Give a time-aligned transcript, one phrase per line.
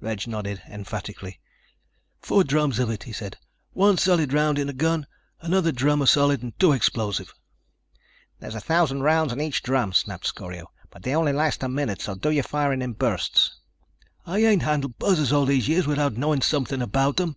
[0.00, 1.40] Reg nodded emphatically.
[2.20, 3.38] "Four drums of it," he said.
[3.72, 5.06] "One solid round in the gun.
[5.40, 7.32] Another drum of solid and two explosive."
[8.38, 12.02] "There's a thousand rounds in each drum," snapped Scorio, "but they last only a minute,
[12.02, 13.56] so do your firing in bursts."
[14.26, 17.36] "I ain't handled buzzers all these years without knowing something about them."